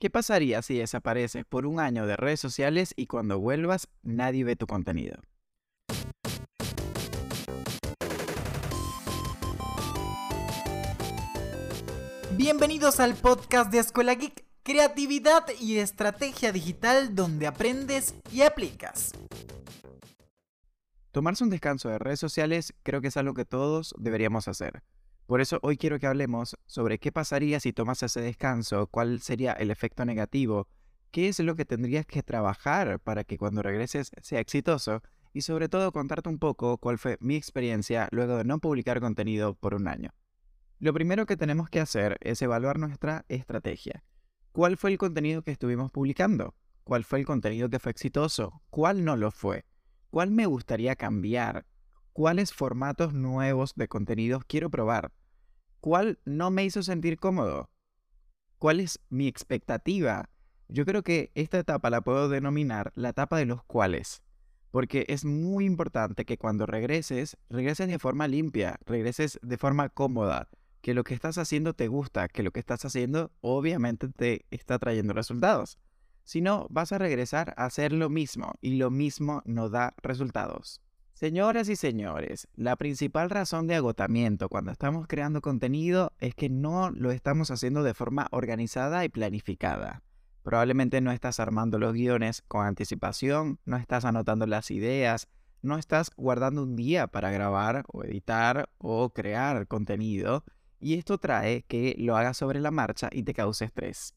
¿Qué 0.00 0.08
pasaría 0.08 0.62
si 0.62 0.78
desapareces 0.78 1.44
por 1.44 1.66
un 1.66 1.78
año 1.78 2.06
de 2.06 2.16
redes 2.16 2.40
sociales 2.40 2.94
y 2.96 3.06
cuando 3.06 3.38
vuelvas 3.38 3.86
nadie 4.02 4.44
ve 4.44 4.56
tu 4.56 4.66
contenido? 4.66 5.20
Bienvenidos 12.34 12.98
al 12.98 13.14
podcast 13.14 13.70
de 13.70 13.80
Escuela 13.80 14.14
Geek, 14.14 14.42
creatividad 14.62 15.44
y 15.60 15.76
estrategia 15.76 16.50
digital 16.50 17.14
donde 17.14 17.46
aprendes 17.46 18.14
y 18.32 18.40
aplicas. 18.40 19.12
Tomarse 21.10 21.44
un 21.44 21.50
descanso 21.50 21.90
de 21.90 21.98
redes 21.98 22.20
sociales 22.20 22.72
creo 22.84 23.02
que 23.02 23.08
es 23.08 23.18
algo 23.18 23.34
que 23.34 23.44
todos 23.44 23.94
deberíamos 23.98 24.48
hacer. 24.48 24.82
Por 25.30 25.40
eso 25.40 25.60
hoy 25.62 25.76
quiero 25.76 26.00
que 26.00 26.08
hablemos 26.08 26.56
sobre 26.66 26.98
qué 26.98 27.12
pasaría 27.12 27.60
si 27.60 27.72
tomas 27.72 28.02
ese 28.02 28.20
descanso, 28.20 28.88
cuál 28.88 29.20
sería 29.20 29.52
el 29.52 29.70
efecto 29.70 30.04
negativo, 30.04 30.66
qué 31.12 31.28
es 31.28 31.38
lo 31.38 31.54
que 31.54 31.64
tendrías 31.64 32.04
que 32.04 32.24
trabajar 32.24 32.98
para 32.98 33.22
que 33.22 33.38
cuando 33.38 33.62
regreses 33.62 34.10
sea 34.22 34.40
exitoso 34.40 35.04
y 35.32 35.42
sobre 35.42 35.68
todo 35.68 35.92
contarte 35.92 36.28
un 36.28 36.40
poco 36.40 36.78
cuál 36.78 36.98
fue 36.98 37.16
mi 37.20 37.36
experiencia 37.36 38.08
luego 38.10 38.38
de 38.38 38.44
no 38.44 38.58
publicar 38.58 38.98
contenido 38.98 39.54
por 39.54 39.74
un 39.74 39.86
año. 39.86 40.10
Lo 40.80 40.92
primero 40.92 41.26
que 41.26 41.36
tenemos 41.36 41.70
que 41.70 41.78
hacer 41.78 42.18
es 42.22 42.42
evaluar 42.42 42.80
nuestra 42.80 43.24
estrategia. 43.28 44.02
¿Cuál 44.50 44.76
fue 44.76 44.90
el 44.90 44.98
contenido 44.98 45.42
que 45.42 45.52
estuvimos 45.52 45.92
publicando? 45.92 46.56
¿Cuál 46.82 47.04
fue 47.04 47.20
el 47.20 47.24
contenido 47.24 47.70
que 47.70 47.78
fue 47.78 47.92
exitoso? 47.92 48.64
¿Cuál 48.68 49.04
no 49.04 49.16
lo 49.16 49.30
fue? 49.30 49.64
¿Cuál 50.10 50.32
me 50.32 50.46
gustaría 50.46 50.96
cambiar? 50.96 51.66
¿Cuáles 52.12 52.52
formatos 52.52 53.14
nuevos 53.14 53.76
de 53.76 53.86
contenidos 53.86 54.42
quiero 54.44 54.68
probar? 54.68 55.12
¿Cuál 55.80 56.18
no 56.26 56.50
me 56.50 56.62
hizo 56.62 56.82
sentir 56.82 57.18
cómodo? 57.18 57.70
¿Cuál 58.58 58.80
es 58.80 59.00
mi 59.08 59.28
expectativa? 59.28 60.28
Yo 60.68 60.84
creo 60.84 61.02
que 61.02 61.32
esta 61.34 61.58
etapa 61.58 61.88
la 61.88 62.02
puedo 62.02 62.28
denominar 62.28 62.92
la 62.96 63.08
etapa 63.08 63.38
de 63.38 63.46
los 63.46 63.64
cuales, 63.64 64.22
porque 64.70 65.06
es 65.08 65.24
muy 65.24 65.64
importante 65.64 66.26
que 66.26 66.36
cuando 66.36 66.66
regreses, 66.66 67.38
regreses 67.48 67.88
de 67.88 67.98
forma 67.98 68.28
limpia, 68.28 68.78
regreses 68.84 69.40
de 69.42 69.56
forma 69.56 69.88
cómoda, 69.88 70.50
que 70.82 70.92
lo 70.92 71.02
que 71.02 71.14
estás 71.14 71.38
haciendo 71.38 71.72
te 71.72 71.88
gusta, 71.88 72.28
que 72.28 72.42
lo 72.42 72.50
que 72.50 72.60
estás 72.60 72.84
haciendo 72.84 73.32
obviamente 73.40 74.08
te 74.08 74.44
está 74.50 74.78
trayendo 74.78 75.14
resultados. 75.14 75.78
Si 76.24 76.42
no, 76.42 76.66
vas 76.68 76.92
a 76.92 76.98
regresar 76.98 77.54
a 77.56 77.64
hacer 77.64 77.94
lo 77.94 78.10
mismo 78.10 78.52
y 78.60 78.76
lo 78.76 78.90
mismo 78.90 79.40
no 79.46 79.70
da 79.70 79.94
resultados. 80.02 80.82
Señoras 81.20 81.68
y 81.68 81.76
señores, 81.76 82.48
la 82.56 82.76
principal 82.76 83.28
razón 83.28 83.66
de 83.66 83.74
agotamiento 83.74 84.48
cuando 84.48 84.72
estamos 84.72 85.06
creando 85.06 85.42
contenido 85.42 86.14
es 86.18 86.34
que 86.34 86.48
no 86.48 86.90
lo 86.92 87.10
estamos 87.10 87.50
haciendo 87.50 87.82
de 87.82 87.92
forma 87.92 88.26
organizada 88.30 89.04
y 89.04 89.10
planificada. 89.10 90.02
Probablemente 90.42 91.02
no 91.02 91.12
estás 91.12 91.38
armando 91.38 91.78
los 91.78 91.92
guiones 91.92 92.42
con 92.48 92.64
anticipación, 92.64 93.58
no 93.66 93.76
estás 93.76 94.06
anotando 94.06 94.46
las 94.46 94.70
ideas, 94.70 95.28
no 95.60 95.76
estás 95.76 96.10
guardando 96.16 96.62
un 96.62 96.74
día 96.74 97.06
para 97.06 97.30
grabar 97.30 97.84
o 97.92 98.02
editar 98.02 98.70
o 98.78 99.10
crear 99.10 99.66
contenido 99.66 100.42
y 100.78 100.94
esto 100.94 101.18
trae 101.18 101.64
que 101.64 101.96
lo 101.98 102.16
hagas 102.16 102.38
sobre 102.38 102.60
la 102.60 102.70
marcha 102.70 103.10
y 103.12 103.24
te 103.24 103.34
cause 103.34 103.66
estrés. 103.66 104.14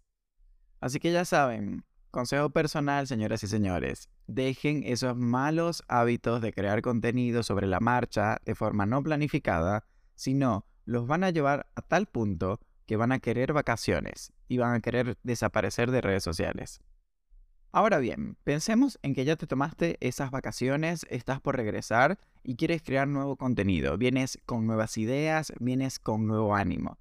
Así 0.79 1.01
que 1.01 1.11
ya 1.11 1.25
saben, 1.25 1.83
Consejo 2.13 2.51
personal, 2.51 3.07
señoras 3.07 3.41
y 3.41 3.47
señores, 3.47 4.07
dejen 4.27 4.83
esos 4.83 5.17
malos 5.17 5.81
hábitos 5.87 6.43
de 6.43 6.53
crear 6.53 6.83
contenido 6.83 7.41
sobre 7.41 7.65
la 7.65 7.79
marcha 7.79 8.37
de 8.45 8.53
forma 8.53 8.85
no 8.85 9.01
planificada, 9.01 9.87
sino 10.13 10.67
los 10.85 11.07
van 11.07 11.23
a 11.23 11.31
llevar 11.31 11.65
a 11.73 11.81
tal 11.81 12.05
punto 12.05 12.59
que 12.85 12.97
van 12.97 13.13
a 13.13 13.17
querer 13.17 13.51
vacaciones 13.51 14.31
y 14.47 14.59
van 14.59 14.75
a 14.75 14.79
querer 14.79 15.17
desaparecer 15.23 15.89
de 15.89 16.01
redes 16.01 16.23
sociales. 16.23 16.81
Ahora 17.71 17.97
bien, 17.97 18.37
pensemos 18.43 18.99
en 19.01 19.15
que 19.15 19.25
ya 19.25 19.35
te 19.35 19.47
tomaste 19.47 19.97
esas 19.99 20.29
vacaciones, 20.29 21.07
estás 21.09 21.41
por 21.41 21.55
regresar 21.55 22.19
y 22.43 22.57
quieres 22.57 22.83
crear 22.83 23.07
nuevo 23.07 23.37
contenido, 23.37 23.97
vienes 23.97 24.37
con 24.45 24.67
nuevas 24.67 24.99
ideas, 24.99 25.51
vienes 25.59 25.97
con 25.97 26.27
nuevo 26.27 26.53
ánimo 26.53 26.99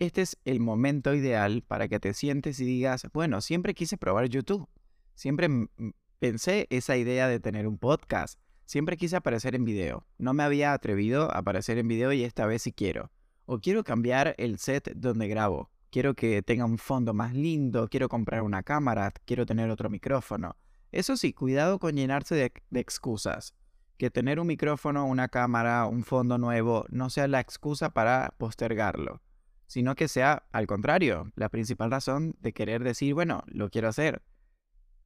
este 0.00 0.22
es 0.22 0.38
el 0.46 0.60
momento 0.60 1.14
ideal 1.14 1.62
para 1.62 1.86
que 1.86 2.00
te 2.00 2.14
sientes 2.14 2.58
y 2.58 2.64
digas, 2.64 3.06
bueno, 3.12 3.42
siempre 3.42 3.74
quise 3.74 3.98
probar 3.98 4.30
YouTube, 4.30 4.66
siempre 5.14 5.48
pensé 6.18 6.66
esa 6.70 6.96
idea 6.96 7.28
de 7.28 7.38
tener 7.38 7.68
un 7.68 7.76
podcast, 7.76 8.40
siempre 8.64 8.96
quise 8.96 9.16
aparecer 9.16 9.54
en 9.54 9.66
video, 9.66 10.06
no 10.16 10.32
me 10.32 10.42
había 10.42 10.72
atrevido 10.72 11.30
a 11.30 11.38
aparecer 11.38 11.76
en 11.76 11.86
video 11.86 12.14
y 12.14 12.24
esta 12.24 12.46
vez 12.46 12.62
sí 12.62 12.72
quiero. 12.72 13.12
O 13.44 13.58
quiero 13.58 13.84
cambiar 13.84 14.34
el 14.38 14.58
set 14.58 14.90
donde 14.96 15.28
grabo, 15.28 15.70
quiero 15.90 16.14
que 16.14 16.40
tenga 16.40 16.64
un 16.64 16.78
fondo 16.78 17.12
más 17.12 17.34
lindo, 17.34 17.86
quiero 17.88 18.08
comprar 18.08 18.40
una 18.40 18.62
cámara, 18.62 19.12
quiero 19.26 19.44
tener 19.44 19.68
otro 19.68 19.90
micrófono. 19.90 20.56
Eso 20.92 21.18
sí, 21.18 21.34
cuidado 21.34 21.78
con 21.78 21.94
llenarse 21.94 22.34
de, 22.34 22.52
de 22.70 22.80
excusas. 22.80 23.54
Que 23.98 24.08
tener 24.08 24.40
un 24.40 24.46
micrófono, 24.46 25.04
una 25.04 25.28
cámara, 25.28 25.84
un 25.84 26.04
fondo 26.04 26.38
nuevo 26.38 26.86
no 26.88 27.10
sea 27.10 27.28
la 27.28 27.40
excusa 27.40 27.90
para 27.90 28.34
postergarlo 28.38 29.20
sino 29.70 29.94
que 29.94 30.08
sea 30.08 30.42
al 30.50 30.66
contrario, 30.66 31.30
la 31.36 31.48
principal 31.48 31.92
razón 31.92 32.34
de 32.40 32.52
querer 32.52 32.82
decir, 32.82 33.14
bueno, 33.14 33.44
lo 33.46 33.70
quiero 33.70 33.86
hacer. 33.86 34.20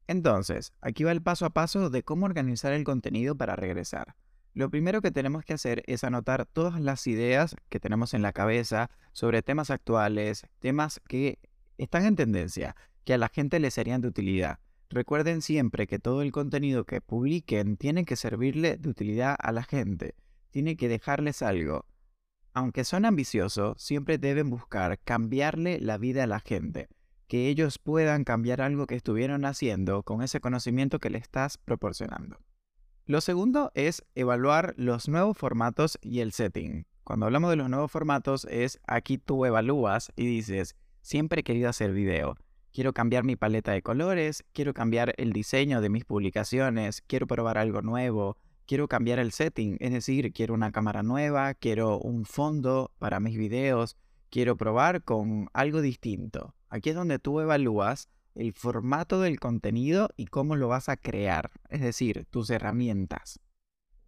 Entonces, 0.06 0.72
aquí 0.80 1.04
va 1.04 1.12
el 1.12 1.20
paso 1.20 1.44
a 1.44 1.50
paso 1.50 1.91
de 1.91 2.02
cómo 2.02 2.25
organizar 2.25 2.72
el 2.72 2.82
contenido 2.82 3.36
para 3.36 3.56
regresar. 3.56 4.16
Lo 4.54 4.70
primero 4.70 5.02
que 5.02 5.10
tenemos 5.10 5.44
que 5.44 5.52
hacer 5.52 5.82
es 5.86 6.02
anotar 6.02 6.47
todas 6.47 6.80
las 6.80 7.06
ideas 7.06 7.54
que 7.69 7.78
tenemos 7.78 8.14
en 8.14 8.22
la 8.22 8.32
cabeza 8.32 8.88
sobre 9.12 9.42
temas 9.42 9.69
actuales, 9.69 10.47
temas 10.60 10.98
que 11.08 11.41
están 11.76 12.06
en 12.06 12.16
tendencia, 12.16 12.75
que 13.04 13.12
a 13.12 13.19
la 13.19 13.28
gente 13.28 13.60
le 13.60 13.70
serían 13.70 14.00
de 14.00 14.08
utilidad. 14.08 14.60
Recuerden 14.88 15.42
siempre 15.42 15.86
que 15.86 15.98
todo 15.98 16.22
el 16.22 16.32
contenido 16.32 16.84
que 16.84 17.02
publiquen 17.02 17.76
tiene 17.76 18.06
que 18.06 18.16
servirle 18.16 18.78
de 18.78 18.88
utilidad 18.88 19.36
a 19.38 19.52
la 19.52 19.62
gente, 19.62 20.14
tiene 20.48 20.78
que 20.78 20.88
dejarles 20.88 21.42
algo 21.42 21.84
aunque 22.54 22.84
son 22.84 23.04
ambiciosos, 23.04 23.75
siempre 23.82 24.16
deben 24.16 24.48
buscar 24.48 24.98
cambiarle 25.00 25.81
la 25.81 25.98
vida 25.98 26.22
a 26.22 26.28
la 26.28 26.38
gente, 26.38 26.88
que 27.26 27.48
ellos 27.48 27.78
puedan 27.78 28.22
cambiar 28.22 28.62
algo 28.62 28.87
que 28.87 28.94
estuvieron 28.94 29.44
haciendo 29.44 30.04
con 30.04 30.22
ese 30.22 30.41
conocimiento 30.41 31.00
que 31.00 31.10
le 31.10 31.19
estás 31.19 31.59
proporcionando. 31.59 32.38
Lo 33.06 33.20
segundo 33.20 33.70
es 33.75 34.04
evaluar 34.14 34.72
los 34.78 35.09
nuevos 35.09 35.37
formatos 35.37 35.98
y 36.00 36.20
el 36.20 36.32
setting. 36.32 36.87
Cuando 37.03 37.26
hablamos 37.26 37.50
de 37.50 37.56
los 37.56 37.69
nuevos 37.69 37.91
formatos 37.91 38.47
es 38.48 38.81
aquí 38.87 39.19
tú 39.19 39.44
evalúas 39.44 40.10
y 40.16 40.25
dices, 40.25 40.76
siempre 41.03 41.41
he 41.41 41.44
querido 41.44 41.69
hacer 41.69 41.93
video. 41.93 42.37
Quiero 42.72 42.93
cambiar 42.93 43.25
mi 43.25 43.37
paleta 43.37 43.72
de 43.72 43.82
colores, 43.82 44.44
quiero 44.53 44.75
cambiar 44.75 45.12
el 45.19 45.32
diseño 45.32 45.81
de 45.81 45.91
mis 45.91 46.04
publicaciones, 46.04 47.03
quiero 47.06 47.26
probar 47.26 47.59
algo 47.59 47.82
nuevo, 47.82 48.38
quiero 48.66 48.88
cambiar 48.88 49.19
el 49.19 49.32
setting, 49.32 49.76
es 49.80 49.92
decir, 49.92 50.32
quiero 50.32 50.54
una 50.54 50.72
cámara 50.72 51.02
nueva, 51.02 51.54
quiero 51.54 51.98
un 51.98 52.25
fondo 52.25 52.91
para 52.98 53.20
mis 53.20 53.36
videos, 53.36 53.97
quiero 54.30 54.56
probar 54.56 55.02
con 55.02 55.48
algo 55.52 55.80
distinto. 55.80 56.54
Aquí 56.69 56.91
es 56.91 56.97
donde 56.97 57.19
tú 57.19 57.41
evalúas 57.41 58.08
el 58.34 58.52
formato 58.52 59.20
del 59.20 59.38
contenido 59.38 60.08
y 60.16 60.26
cómo 60.26 60.56
lo 60.56 60.69
vas 60.69 60.88
a 60.88 60.97
crear, 60.97 61.50
es 61.69 61.80
decir, 61.80 62.26
tus 62.30 62.50
herramientas. 62.50 63.38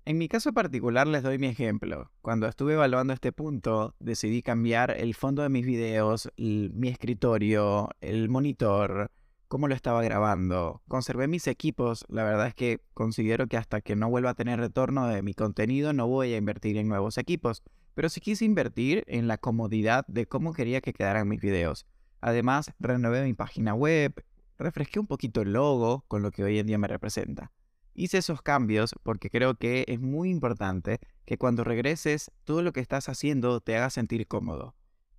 En 0.05 0.19
mi 0.19 0.29
caso 0.29 0.53
particular 0.53 1.09
les 1.09 1.25
doy 1.25 1.39
mi 1.39 1.49
ejemplo. 1.49 2.13
Cuando 2.23 2.47
estuve 2.47 2.75
evaluando 2.75 3.13
este 3.13 3.33
punto, 3.33 3.97
decidí 3.99 4.41
cambiar 4.41 4.93
el 4.93 5.15
fondo 5.15 5.43
de 5.43 5.49
mis 5.49 5.67
videos, 5.67 6.31
mi 6.37 6.89
escritorio, 6.89 7.89
el 8.01 8.29
monitor, 8.29 9.11
cómo 9.49 9.69
lo 9.69 9.75
estaba 9.75 10.03
grabando. 10.03 10.83
Conservé 10.89 11.29
mis 11.29 11.47
equipos, 11.47 12.05
la 12.09 12.25
verdad 12.25 12.49
es 12.49 12.55
que 12.55 12.81
considero 12.95 13.47
que 13.47 13.57
hasta 13.57 13.81
que 13.81 13.97
no 13.97 14.11
vuelva 14.11 14.31
a 14.31 14.35
tener 14.35 14.59
retorno 14.61 15.07
de 15.07 15.23
mi 15.23 15.35
contenido 15.35 15.93
no 15.93 16.07
voy 16.07 16.33
a 16.33 16.37
invertir 16.37 16.77
en 16.77 16.89
nuevos 16.89 17.19
equipos, 17.19 17.63
pero 17.95 18.09
sí 18.09 18.21
quise 18.21 18.45
invertir 18.45 19.05
en 19.07 19.29
la 19.29 19.39
comodidad 19.39 20.07
de 20.07 20.27
cómo 20.27 20.53
quería 20.53 20.81
que 20.81 20.93
quedaran 20.93 21.29
mis 21.29 21.41
videos. 21.41 21.87
Además, 22.21 22.73
renové 22.79 23.25
mi 23.25 23.35
página 23.35 23.75
web, 23.75 24.25
refresqué 24.59 25.01
un 25.01 25.07
poquito 25.07 25.43
el 25.43 25.53
logo 25.53 26.05
con 26.09 26.23
lo 26.23 26.31
que 26.31 26.45
hoy 26.45 26.59
en 26.59 26.67
día 26.67 26.79
me 26.79 26.89
representa. 26.89 27.53
Hice 27.95 28.19
esos 28.19 28.43
cambios 28.43 28.95
porque 29.03 29.31
creo 29.31 29.55
que 29.55 29.87
es 29.89 30.01
muy 30.01 30.31
importante 30.31 30.99
que 31.25 31.39
cuando 31.39 31.65
regreses 31.65 32.31
todo 32.45 32.63
lo 32.63 32.73
que 32.73 32.81
estás 32.81 33.09
haciendo 33.09 33.61
te 33.61 33.77
haga 33.77 33.89
sentir 33.91 34.27
cómodo 34.27 34.76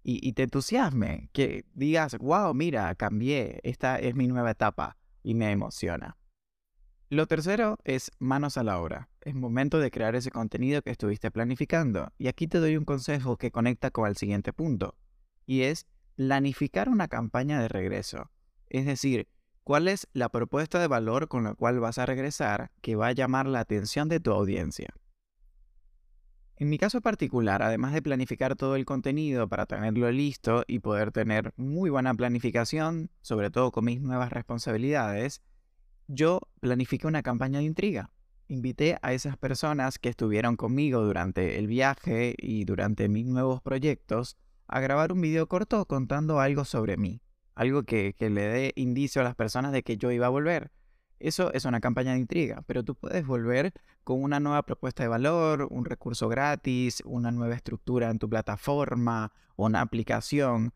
y, 0.10 0.32
te 0.32 0.44
entusiasme, 0.44 1.30
que 1.34 1.66
digas, 1.74 2.18
wow, 2.18 2.54
mira, 2.54 2.96
cambié, 2.96 3.60
esta 3.64 4.00
es 4.00 4.16
mi 4.16 4.26
nueva 4.28 4.52
etapa 4.52 4.96
y 5.22 5.34
me 5.34 5.52
emociona. 5.52 6.16
Lo 7.10 7.28
tercero 7.28 7.78
es 7.84 8.12
manos 8.18 8.56
a 8.58 8.64
la 8.64 8.80
obra. 8.80 9.10
Es 9.20 9.36
momento 9.36 9.80
de 9.80 9.92
crear 9.92 10.16
ese 10.16 10.32
contenido 10.32 10.82
que 10.82 10.92
estuviste 10.92 11.30
planificando. 11.30 12.14
Y 12.18 12.30
aquí 12.30 12.48
te 12.48 12.60
doy 12.60 12.78
un 12.78 12.86
consejo 12.86 13.36
que 13.36 13.52
conecta 13.52 13.92
con 13.92 14.08
el 14.08 14.16
siguiente 14.16 14.54
punto. 14.54 14.96
Y 15.46 15.64
es 15.64 15.88
planificar 16.16 16.88
una 16.88 17.10
campaña 17.10 17.60
de 17.60 17.68
regreso. 17.68 18.32
Es 18.70 18.86
decir, 18.86 19.28
cuál 19.66 19.90
es 19.90 20.08
la 20.14 20.30
propuesta 20.30 20.80
de 20.80 20.88
valor 20.88 21.28
con 21.28 21.44
la 21.44 21.54
cual 21.54 21.82
vas 21.82 21.98
a 21.98 22.06
regresar 22.06 22.72
que 22.80 22.96
va 22.96 23.08
a 23.08 23.14
llamar 23.14 23.46
la 23.46 23.60
atención 23.60 24.08
de 24.08 24.22
tu 24.22 24.32
audiencia. 24.32 24.94
En 26.60 26.70
mi 26.70 26.80
caso 26.80 27.02
particular, 27.02 27.62
además 27.62 27.94
de 27.94 28.02
planificar 28.02 28.56
todo 28.56 28.76
el 28.76 28.86
contenido 28.86 29.48
para 29.48 29.68
tenerlo 29.68 30.10
listo 30.10 30.64
y 30.66 30.80
poder 30.80 31.12
tener 31.12 31.54
muy 31.56 31.92
buena 31.92 32.16
planificación, 32.16 33.12
sobre 33.22 33.52
todo 33.52 33.72
con 33.72 33.86
mis 33.86 34.02
nuevas 34.02 34.32
responsabilidades, 34.32 35.44
yo 36.08 36.40
planifiqué 36.60 37.06
una 37.06 37.22
campaña 37.22 37.60
de 37.60 37.66
intriga. 37.66 38.10
Invité 38.48 38.98
a 39.04 39.14
esas 39.14 39.38
personas 39.38 40.00
que 40.00 40.10
estuvieron 40.10 40.56
conmigo 40.56 41.04
durante 41.04 41.60
el 41.60 41.68
viaje 41.68 42.34
y 42.40 42.66
durante 42.66 43.08
mis 43.08 43.28
nuevos 43.28 43.62
proyectos 43.62 44.36
a 44.68 44.80
grabar 44.80 45.14
un 45.14 45.22
video 45.22 45.48
corto 45.48 45.86
contando 45.86 46.40
algo 46.40 46.66
sobre 46.66 46.98
mí, 46.98 47.22
algo 47.54 47.84
que, 47.84 48.16
que 48.18 48.32
le 48.32 48.42
dé 48.42 48.74
indicio 48.76 49.22
a 49.22 49.26
las 49.26 49.36
personas 49.36 49.74
de 49.74 49.84
que 49.84 49.98
yo 49.98 50.12
iba 50.12 50.26
a 50.26 50.30
volver. 50.30 50.72
Eso 51.20 51.52
es 51.54 51.66
una 51.66 51.80
campaña 51.80 52.14
de 52.14 52.20
intriga, 52.20 52.64
pero 52.68 52.84
tú 52.84 52.96
puedes 52.96 53.26
volver 53.26 53.74
con 54.04 54.22
una 54.22 54.40
nueva 54.40 54.64
propuesta 54.64 55.04
de 55.04 55.10
valor, 55.10 55.68
un 55.72 55.86
recurso 55.86 56.30
gratis, 56.30 57.02
una 57.06 57.32
nueva 57.32 57.56
estructura 57.56 58.10
en 58.10 58.20
tu 58.20 58.30
plataforma, 58.30 59.32
una 59.56 59.82
aplicación. 59.82 60.74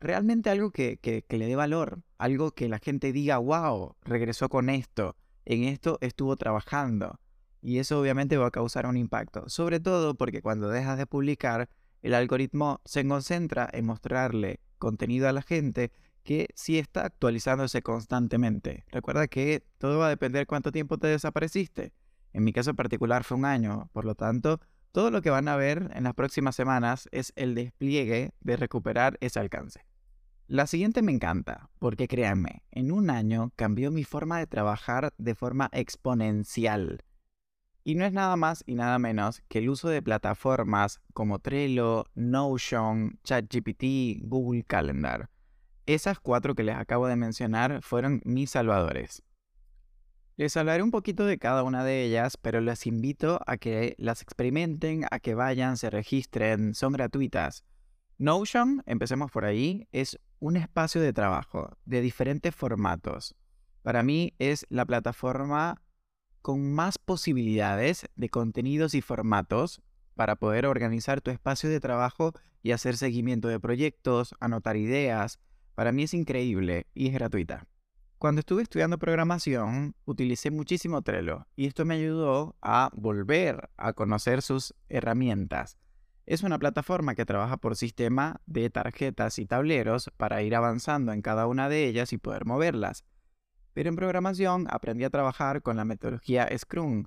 Realmente 0.00 0.50
algo 0.50 0.70
que, 0.70 0.98
que, 0.98 1.38
le 1.38 1.46
dé 1.46 1.56
valor, 1.56 2.02
algo 2.18 2.50
que 2.50 2.68
la 2.68 2.78
gente 2.78 3.12
diga, 3.12 3.38
wow, 3.38 3.96
regresó 4.02 4.50
con 4.50 4.68
esto, 4.68 5.16
en 5.46 5.64
esto 5.64 5.98
estuvo 6.02 6.36
trabajando. 6.36 7.18
Y 7.62 7.78
eso 7.78 7.98
obviamente 7.98 8.36
va 8.36 8.48
a 8.48 8.50
causar 8.50 8.84
un 8.84 8.98
impacto, 8.98 9.48
sobre 9.48 9.80
todo 9.80 10.14
porque 10.14 10.42
cuando 10.42 10.68
dejas 10.68 10.98
de 10.98 11.06
publicar, 11.06 11.70
el 12.02 12.12
algoritmo 12.12 12.82
se 12.84 13.08
concentra 13.08 13.66
en 13.72 13.86
mostrarle 13.86 14.60
contenido 14.76 15.26
a 15.26 15.32
la 15.32 15.40
gente 15.40 15.90
que 16.24 16.48
sí 16.54 16.78
está 16.78 17.04
actualizándose 17.04 17.82
constantemente. 17.82 18.84
Recuerda 18.90 19.28
que 19.28 19.62
todo 19.78 19.98
va 19.98 20.06
a 20.06 20.10
depender 20.10 20.46
cuánto 20.46 20.72
tiempo 20.72 20.98
te 20.98 21.06
desapareciste. 21.06 21.92
En 22.32 22.42
mi 22.42 22.52
caso 22.52 22.74
particular 22.74 23.22
fue 23.22 23.36
un 23.36 23.44
año, 23.44 23.88
por 23.92 24.04
lo 24.04 24.16
tanto, 24.16 24.60
todo 24.90 25.10
lo 25.10 25.22
que 25.22 25.30
van 25.30 25.48
a 25.48 25.56
ver 25.56 25.90
en 25.94 26.04
las 26.04 26.14
próximas 26.14 26.56
semanas 26.56 27.08
es 27.12 27.32
el 27.36 27.54
despliegue 27.54 28.32
de 28.40 28.56
recuperar 28.56 29.18
ese 29.20 29.38
alcance. 29.38 29.84
La 30.46 30.66
siguiente 30.66 31.00
me 31.02 31.12
encanta, 31.12 31.70
porque 31.78 32.06
créanme, 32.06 32.62
en 32.70 32.92
un 32.92 33.10
año 33.10 33.52
cambió 33.56 33.90
mi 33.90 34.04
forma 34.04 34.38
de 34.38 34.46
trabajar 34.46 35.12
de 35.16 35.34
forma 35.34 35.70
exponencial. 35.72 37.02
Y 37.82 37.96
no 37.96 38.04
es 38.04 38.12
nada 38.12 38.36
más 38.36 38.62
y 38.66 38.74
nada 38.74 38.98
menos 38.98 39.42
que 39.48 39.58
el 39.58 39.68
uso 39.68 39.88
de 39.88 40.00
plataformas 40.00 41.00
como 41.12 41.38
Trello, 41.38 42.06
Notion, 42.14 43.18
ChatGPT, 43.24 44.22
Google 44.22 44.64
Calendar. 44.64 45.28
Esas 45.86 46.18
cuatro 46.18 46.54
que 46.54 46.62
les 46.62 46.76
acabo 46.76 47.06
de 47.06 47.16
mencionar 47.16 47.82
fueron 47.82 48.22
mis 48.24 48.50
salvadores. 48.50 49.22
Les 50.36 50.56
hablaré 50.56 50.82
un 50.82 50.90
poquito 50.90 51.26
de 51.26 51.38
cada 51.38 51.62
una 51.62 51.84
de 51.84 52.04
ellas, 52.04 52.36
pero 52.38 52.60
les 52.60 52.86
invito 52.86 53.40
a 53.46 53.58
que 53.58 53.94
las 53.98 54.22
experimenten, 54.22 55.04
a 55.10 55.20
que 55.20 55.34
vayan, 55.34 55.76
se 55.76 55.90
registren, 55.90 56.74
son 56.74 56.94
gratuitas. 56.94 57.64
Notion, 58.16 58.82
empecemos 58.86 59.30
por 59.30 59.44
ahí, 59.44 59.86
es 59.92 60.18
un 60.40 60.56
espacio 60.56 61.00
de 61.00 61.12
trabajo 61.12 61.76
de 61.84 62.00
diferentes 62.00 62.54
formatos. 62.54 63.36
Para 63.82 64.02
mí 64.02 64.34
es 64.38 64.66
la 64.70 64.86
plataforma 64.86 65.82
con 66.40 66.72
más 66.72 66.96
posibilidades 66.98 68.06
de 68.16 68.30
contenidos 68.30 68.94
y 68.94 69.02
formatos 69.02 69.82
para 70.14 70.36
poder 70.36 70.64
organizar 70.66 71.20
tu 71.20 71.30
espacio 71.30 71.68
de 71.68 71.80
trabajo 71.80 72.32
y 72.62 72.72
hacer 72.72 72.96
seguimiento 72.96 73.48
de 73.48 73.60
proyectos, 73.60 74.34
anotar 74.40 74.76
ideas, 74.76 75.38
para 75.74 75.92
mí 75.92 76.04
es 76.04 76.14
increíble 76.14 76.86
y 76.94 77.08
es 77.08 77.14
gratuita. 77.14 77.66
Cuando 78.18 78.40
estuve 78.40 78.62
estudiando 78.62 78.98
programación, 78.98 79.94
utilicé 80.04 80.50
muchísimo 80.50 81.02
Trello 81.02 81.46
y 81.56 81.66
esto 81.66 81.84
me 81.84 81.94
ayudó 81.94 82.56
a 82.62 82.90
volver 82.94 83.70
a 83.76 83.92
conocer 83.92 84.40
sus 84.40 84.74
herramientas. 84.88 85.76
Es 86.26 86.42
una 86.42 86.58
plataforma 86.58 87.14
que 87.14 87.26
trabaja 87.26 87.58
por 87.58 87.76
sistema 87.76 88.40
de 88.46 88.70
tarjetas 88.70 89.38
y 89.38 89.44
tableros 89.44 90.10
para 90.16 90.42
ir 90.42 90.54
avanzando 90.54 91.12
en 91.12 91.20
cada 91.20 91.46
una 91.46 91.68
de 91.68 91.86
ellas 91.86 92.14
y 92.14 92.18
poder 92.18 92.46
moverlas. 92.46 93.04
Pero 93.74 93.90
en 93.90 93.96
programación 93.96 94.66
aprendí 94.70 95.04
a 95.04 95.10
trabajar 95.10 95.60
con 95.60 95.76
la 95.76 95.84
metodología 95.84 96.48
Scrum 96.56 97.04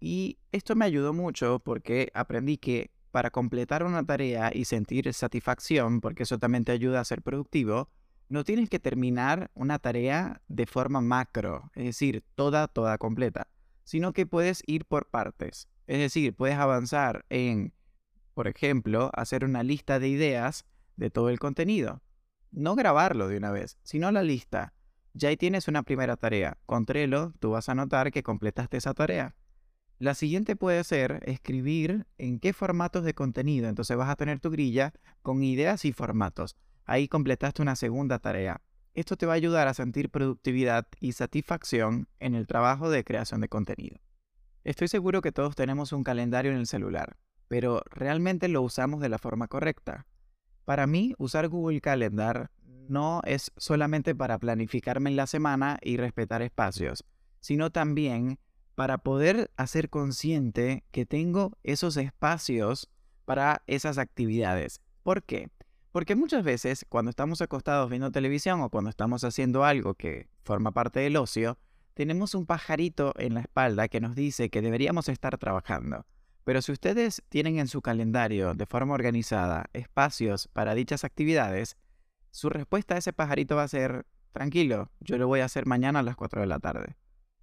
y 0.00 0.38
esto 0.52 0.76
me 0.76 0.84
ayudó 0.84 1.12
mucho 1.12 1.58
porque 1.58 2.10
aprendí 2.14 2.56
que 2.56 2.90
para 3.10 3.30
completar 3.30 3.84
una 3.84 4.04
tarea 4.04 4.50
y 4.52 4.64
sentir 4.64 5.12
satisfacción, 5.12 6.00
porque 6.00 6.24
eso 6.24 6.38
también 6.38 6.64
te 6.64 6.72
ayuda 6.72 7.00
a 7.00 7.04
ser 7.04 7.22
productivo, 7.22 7.88
no 8.28 8.44
tienes 8.44 8.68
que 8.68 8.78
terminar 8.78 9.50
una 9.54 9.78
tarea 9.78 10.42
de 10.48 10.66
forma 10.66 11.00
macro, 11.00 11.70
es 11.74 11.84
decir, 11.84 12.24
toda, 12.34 12.68
toda 12.68 12.98
completa, 12.98 13.48
sino 13.84 14.12
que 14.12 14.26
puedes 14.26 14.62
ir 14.66 14.84
por 14.84 15.08
partes. 15.08 15.68
Es 15.86 15.98
decir, 15.98 16.34
puedes 16.34 16.56
avanzar 16.56 17.26
en, 17.28 17.74
por 18.32 18.48
ejemplo, 18.48 19.10
hacer 19.14 19.44
una 19.44 19.62
lista 19.62 19.98
de 19.98 20.08
ideas 20.08 20.64
de 20.96 21.10
todo 21.10 21.28
el 21.28 21.38
contenido. 21.38 22.02
No 22.50 22.74
grabarlo 22.74 23.28
de 23.28 23.36
una 23.36 23.50
vez, 23.50 23.78
sino 23.82 24.10
la 24.10 24.22
lista. 24.22 24.72
Ya 25.12 25.28
ahí 25.28 25.36
tienes 25.36 25.68
una 25.68 25.82
primera 25.82 26.16
tarea. 26.16 26.58
Con 26.66 26.86
tú 26.86 27.50
vas 27.50 27.68
a 27.68 27.74
notar 27.74 28.10
que 28.10 28.22
completaste 28.22 28.78
esa 28.78 28.94
tarea. 28.94 29.36
La 29.98 30.14
siguiente 30.14 30.56
puede 30.56 30.82
ser 30.82 31.20
escribir 31.24 32.06
en 32.18 32.40
qué 32.40 32.52
formatos 32.52 33.04
de 33.04 33.14
contenido. 33.14 33.68
Entonces 33.68 33.96
vas 33.96 34.08
a 34.08 34.16
tener 34.16 34.40
tu 34.40 34.50
grilla 34.50 34.92
con 35.22 35.42
ideas 35.42 35.84
y 35.84 35.92
formatos. 35.92 36.56
Ahí 36.84 37.08
completaste 37.08 37.62
una 37.62 37.76
segunda 37.76 38.18
tarea. 38.18 38.60
Esto 38.94 39.16
te 39.16 39.26
va 39.26 39.32
a 39.32 39.36
ayudar 39.36 39.68
a 39.68 39.74
sentir 39.74 40.10
productividad 40.10 40.86
y 41.00 41.12
satisfacción 41.12 42.08
en 42.20 42.34
el 42.34 42.46
trabajo 42.46 42.90
de 42.90 43.04
creación 43.04 43.40
de 43.40 43.48
contenido. 43.48 43.98
Estoy 44.62 44.88
seguro 44.88 45.20
que 45.20 45.32
todos 45.32 45.56
tenemos 45.56 45.92
un 45.92 46.04
calendario 46.04 46.52
en 46.52 46.58
el 46.58 46.66
celular, 46.66 47.16
pero 47.48 47.82
¿realmente 47.90 48.48
lo 48.48 48.62
usamos 48.62 49.00
de 49.00 49.08
la 49.08 49.18
forma 49.18 49.48
correcta? 49.48 50.06
Para 50.64 50.86
mí, 50.86 51.14
usar 51.18 51.48
Google 51.48 51.80
Calendar 51.80 52.50
no 52.88 53.20
es 53.24 53.52
solamente 53.56 54.14
para 54.14 54.38
planificarme 54.38 55.10
en 55.10 55.16
la 55.16 55.26
semana 55.26 55.78
y 55.82 55.96
respetar 55.96 56.42
espacios, 56.42 57.04
sino 57.40 57.70
también 57.70 58.38
para 58.74 58.98
poder 58.98 59.50
hacer 59.56 59.90
consciente 59.90 60.84
que 60.90 61.06
tengo 61.06 61.56
esos 61.62 61.96
espacios 61.96 62.90
para 63.24 63.62
esas 63.66 63.98
actividades. 63.98 64.80
¿Por 65.02 65.22
qué? 65.22 65.50
Porque 65.94 66.16
muchas 66.16 66.42
veces 66.42 66.84
cuando 66.88 67.10
estamos 67.10 67.40
acostados 67.40 67.88
viendo 67.88 68.10
televisión 68.10 68.60
o 68.62 68.68
cuando 68.68 68.90
estamos 68.90 69.22
haciendo 69.22 69.62
algo 69.62 69.94
que 69.94 70.26
forma 70.42 70.72
parte 70.72 70.98
del 70.98 71.16
ocio, 71.16 71.56
tenemos 71.94 72.34
un 72.34 72.46
pajarito 72.46 73.14
en 73.16 73.34
la 73.34 73.42
espalda 73.42 73.86
que 73.86 74.00
nos 74.00 74.16
dice 74.16 74.50
que 74.50 74.60
deberíamos 74.60 75.08
estar 75.08 75.38
trabajando. 75.38 76.04
Pero 76.42 76.62
si 76.62 76.72
ustedes 76.72 77.22
tienen 77.28 77.60
en 77.60 77.68
su 77.68 77.80
calendario 77.80 78.54
de 78.54 78.66
forma 78.66 78.94
organizada 78.94 79.66
espacios 79.72 80.48
para 80.48 80.74
dichas 80.74 81.04
actividades, 81.04 81.76
su 82.32 82.50
respuesta 82.50 82.96
a 82.96 82.98
ese 82.98 83.12
pajarito 83.12 83.54
va 83.54 83.62
a 83.62 83.68
ser, 83.68 84.04
tranquilo, 84.32 84.90
yo 84.98 85.16
lo 85.16 85.28
voy 85.28 85.42
a 85.42 85.44
hacer 85.44 85.64
mañana 85.64 86.00
a 86.00 86.02
las 86.02 86.16
4 86.16 86.40
de 86.40 86.48
la 86.48 86.58
tarde. 86.58 86.96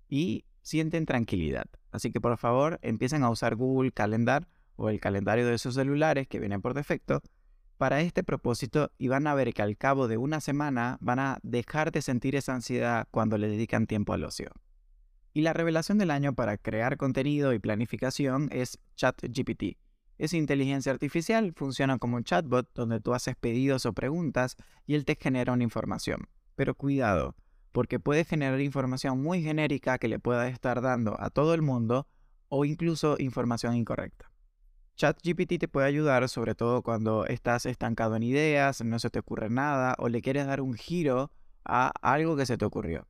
Y 0.09 0.43
sienten 0.61 1.05
tranquilidad. 1.05 1.67
Así 1.93 2.11
que 2.11 2.19
por 2.19 2.37
favor 2.37 2.79
empiecen 2.81 3.23
a 3.23 3.29
usar 3.29 3.55
Google 3.55 3.93
Calendar 3.93 4.49
o 4.75 4.89
el 4.89 4.99
calendario 4.99 5.47
de 5.47 5.57
sus 5.57 5.75
celulares 5.75 6.27
que 6.27 6.39
viene 6.39 6.59
por 6.59 6.73
defecto 6.73 7.21
para 7.81 8.01
este 8.01 8.23
propósito 8.23 8.91
y 8.99 9.07
van 9.07 9.25
a 9.25 9.33
ver 9.33 9.55
que 9.55 9.63
al 9.63 9.75
cabo 9.75 10.07
de 10.07 10.17
una 10.17 10.39
semana 10.39 10.99
van 11.01 11.17
a 11.17 11.39
dejar 11.41 11.91
de 11.91 12.03
sentir 12.03 12.35
esa 12.35 12.53
ansiedad 12.53 13.07
cuando 13.09 13.39
le 13.39 13.47
dedican 13.47 13.87
tiempo 13.87 14.13
al 14.13 14.23
ocio. 14.23 14.51
Y 15.33 15.41
la 15.41 15.53
revelación 15.53 15.97
del 15.97 16.11
año 16.11 16.35
para 16.35 16.59
crear 16.59 16.97
contenido 16.97 17.53
y 17.53 17.57
planificación 17.57 18.49
es 18.51 18.77
ChatGPT. 18.97 19.79
Es 20.19 20.33
inteligencia 20.33 20.91
artificial, 20.91 21.53
funciona 21.55 21.97
como 21.97 22.17
un 22.17 22.23
chatbot 22.23 22.69
donde 22.75 22.99
tú 22.99 23.15
haces 23.15 23.35
pedidos 23.35 23.87
o 23.87 23.93
preguntas 23.93 24.57
y 24.85 24.93
él 24.93 25.03
te 25.03 25.17
genera 25.19 25.51
una 25.51 25.63
información. 25.63 26.27
Pero 26.55 26.75
cuidado, 26.75 27.35
porque 27.71 27.99
puede 27.99 28.25
generar 28.25 28.61
información 28.61 29.19
muy 29.19 29.41
genérica 29.41 29.97
que 29.97 30.07
le 30.07 30.19
pueda 30.19 30.47
estar 30.49 30.83
dando 30.83 31.19
a 31.19 31.31
todo 31.31 31.55
el 31.55 31.63
mundo 31.63 32.07
o 32.47 32.63
incluso 32.63 33.15
información 33.17 33.75
incorrecta. 33.75 34.30
ChatGPT 34.95 35.57
te 35.59 35.67
puede 35.67 35.87
ayudar 35.87 36.27
sobre 36.29 36.55
todo 36.55 36.83
cuando 36.83 37.25
estás 37.25 37.65
estancado 37.65 38.15
en 38.15 38.23
ideas, 38.23 38.83
no 38.83 38.99
se 38.99 39.09
te 39.09 39.19
ocurre 39.19 39.49
nada 39.49 39.95
o 39.97 40.09
le 40.09 40.21
quieres 40.21 40.45
dar 40.45 40.61
un 40.61 40.73
giro 40.73 41.31
a 41.65 41.91
algo 42.01 42.35
que 42.35 42.45
se 42.45 42.57
te 42.57 42.65
ocurrió. 42.65 43.07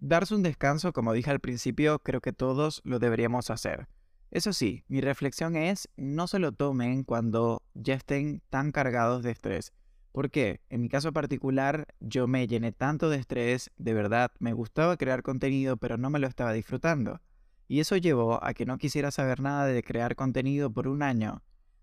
Darse 0.00 0.34
un 0.34 0.42
descanso, 0.42 0.92
como 0.92 1.12
dije 1.12 1.30
al 1.30 1.40
principio, 1.40 1.98
creo 1.98 2.20
que 2.20 2.32
todos 2.32 2.80
lo 2.84 2.98
deberíamos 2.98 3.50
hacer. 3.50 3.88
Eso 4.30 4.52
sí, 4.52 4.84
mi 4.88 5.00
reflexión 5.00 5.56
es 5.56 5.88
no 5.96 6.26
se 6.26 6.38
lo 6.38 6.52
tomen 6.52 7.02
cuando 7.02 7.62
ya 7.74 7.94
estén 7.94 8.42
tan 8.50 8.72
cargados 8.72 9.22
de 9.22 9.30
estrés. 9.30 9.72
¿Por 10.12 10.30
qué? 10.30 10.60
En 10.68 10.82
mi 10.82 10.88
caso 10.88 11.12
particular, 11.12 11.86
yo 12.00 12.26
me 12.26 12.46
llené 12.46 12.72
tanto 12.72 13.08
de 13.08 13.18
estrés, 13.18 13.70
de 13.76 13.94
verdad, 13.94 14.32
me 14.38 14.52
gustaba 14.52 14.96
crear 14.96 15.22
contenido, 15.22 15.76
pero 15.76 15.96
no 15.96 16.10
me 16.10 16.18
lo 16.18 16.26
estaba 16.26 16.52
disfrutando. 16.52 17.20
Y 17.68 17.80
eso 17.80 17.96
llevó 17.96 18.42
a 18.42 18.54
que 18.54 18.66
no 18.66 18.78
quisiera 18.78 19.10
saber 19.10 19.40
nada 19.40 19.66
de 19.66 19.82
crear 19.82 20.16
contenido 20.16 20.72
por 20.72 20.88
un 20.88 21.02
año. 21.02 21.42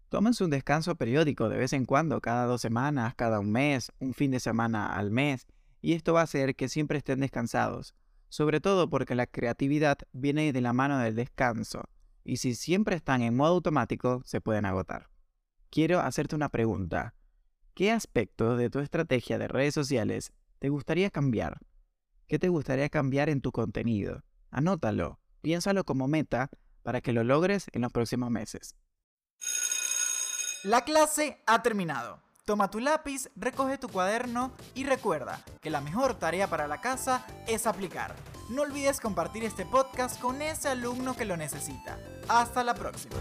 Tómense 0.10 0.44
un 0.44 0.50
descanso 0.50 0.96
periódico 0.96 1.48
de 1.48 1.58
vez 1.58 1.74
en 1.74 1.86
cuando, 1.86 2.22
cada 2.22 2.46
dos 2.46 2.62
semanas, 2.62 3.16
cada 3.16 3.40
un 3.40 3.52
mes, 3.52 3.92
un 4.00 4.14
fin 4.14 4.32
de 4.32 4.40
semana 4.40 4.96
al 4.96 5.12
mes, 5.12 5.48
y 5.82 5.94
esto 5.94 6.14
va 6.14 6.22
a 6.22 6.24
hacer 6.24 6.56
que 6.56 6.70
siempre 6.70 6.98
estén 6.98 7.20
descansados, 7.20 7.94
sobre 8.30 8.60
todo 8.60 8.90
porque 8.90 9.14
la 9.14 9.28
creatividad 9.28 10.00
viene 10.12 10.52
de 10.52 10.62
la 10.62 10.74
mano 10.74 10.98
del 11.00 11.16
descanso. 11.16 11.84
y 12.28 12.38
si 12.38 12.56
siempre 12.56 12.96
están 12.96 13.22
en 13.22 13.36
modo 13.36 13.54
automático, 13.54 14.24
se 14.26 14.42
pueden 14.42 14.66
agotar. 14.66 15.10
Quiero 15.70 16.00
hacerte 16.00 16.36
una 16.36 16.50
pregunta. 16.50 17.14
¿Qué 17.76 17.92
aspectos 17.92 18.58
de 18.58 18.72
tu 18.72 18.80
estrategia 18.80 19.38
de 19.38 19.48
redes 19.48 19.76
sociales 19.76 20.34
te 20.58 20.70
gustaría 20.70 21.12
cambiar? 21.12 21.60
¿Qué 22.28 22.40
te 22.40 22.50
gustaría 22.50 22.90
cambiar 22.90 23.30
en 23.30 23.42
tu 23.42 23.52
contenido? 23.52 24.24
Anótalo, 24.50 25.20
piénsalo 25.46 25.84
como 25.84 26.08
meta 26.08 26.50
para 26.82 27.02
que 27.02 27.14
lo 27.14 27.24
logres 27.24 27.68
en 27.72 27.84
los 27.84 27.92
próximos 27.92 28.32
meses. 28.32 28.76
La 30.64 30.84
clase 30.84 31.44
ha 31.46 31.62
terminado. 31.62 32.20
Toma 32.46 32.72
tu 32.72 32.80
lápiz, 32.80 33.30
recoge 33.36 33.78
tu 33.78 33.88
cuaderno 33.88 34.54
y 34.74 34.86
recuerda 34.86 35.40
que 35.62 35.70
la 35.70 35.82
mejor 35.82 36.16
tarea 36.16 36.48
para 36.48 36.68
la 36.68 36.82
casa 36.82 37.28
es 37.46 37.68
aplicar. 37.68 38.16
No 38.50 38.64
olvides 38.64 39.00
compartir 39.00 39.44
este 39.44 39.68
podcast 39.68 40.20
con 40.20 40.42
ese 40.42 40.70
alumno 40.70 41.16
que 41.16 41.26
lo 41.26 41.38
necesita. 41.38 42.00
Hasta 42.28 42.64
la 42.64 42.74
próxima. 42.74 43.16